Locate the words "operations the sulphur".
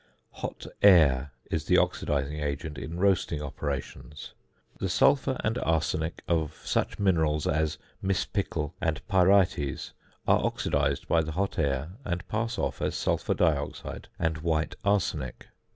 3.39-5.37